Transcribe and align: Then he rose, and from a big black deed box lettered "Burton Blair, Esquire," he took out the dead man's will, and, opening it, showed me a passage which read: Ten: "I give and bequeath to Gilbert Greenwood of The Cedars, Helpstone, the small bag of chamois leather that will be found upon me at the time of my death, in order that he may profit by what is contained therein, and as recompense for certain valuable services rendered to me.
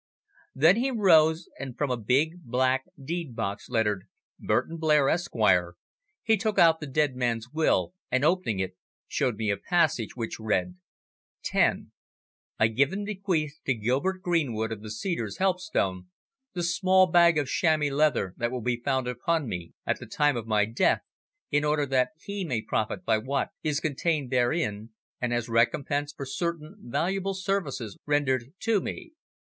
Then 0.55 0.77
he 0.77 0.89
rose, 0.89 1.47
and 1.59 1.77
from 1.77 1.91
a 1.91 1.95
big 1.95 2.41
black 2.41 2.85
deed 3.03 3.35
box 3.35 3.69
lettered 3.69 4.05
"Burton 4.39 4.77
Blair, 4.77 5.07
Esquire," 5.09 5.75
he 6.23 6.37
took 6.37 6.57
out 6.57 6.79
the 6.79 6.87
dead 6.87 7.15
man's 7.15 7.51
will, 7.53 7.93
and, 8.09 8.25
opening 8.25 8.57
it, 8.57 8.75
showed 9.07 9.35
me 9.35 9.51
a 9.51 9.57
passage 9.57 10.15
which 10.15 10.39
read: 10.39 10.75
Ten: 11.43 11.91
"I 12.57 12.65
give 12.69 12.91
and 12.91 13.05
bequeath 13.05 13.59
to 13.67 13.75
Gilbert 13.75 14.23
Greenwood 14.23 14.71
of 14.71 14.81
The 14.81 14.89
Cedars, 14.89 15.37
Helpstone, 15.37 16.07
the 16.53 16.63
small 16.63 17.05
bag 17.05 17.37
of 17.37 17.45
chamois 17.45 17.91
leather 17.93 18.33
that 18.37 18.51
will 18.51 18.61
be 18.63 18.81
found 18.83 19.07
upon 19.07 19.47
me 19.47 19.73
at 19.85 19.99
the 19.99 20.07
time 20.07 20.35
of 20.35 20.47
my 20.47 20.65
death, 20.65 21.01
in 21.51 21.63
order 21.63 21.85
that 21.85 22.09
he 22.17 22.43
may 22.43 22.63
profit 22.63 23.05
by 23.05 23.19
what 23.19 23.49
is 23.61 23.79
contained 23.79 24.31
therein, 24.31 24.95
and 25.21 25.31
as 25.31 25.47
recompense 25.47 26.11
for 26.11 26.25
certain 26.25 26.75
valuable 26.79 27.35
services 27.35 27.95
rendered 28.07 28.51
to 28.61 28.81
me. 28.81 29.11